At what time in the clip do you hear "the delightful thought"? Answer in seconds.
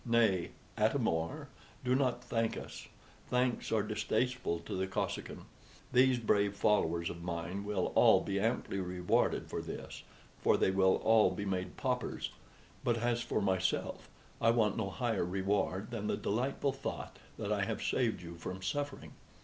16.07-17.19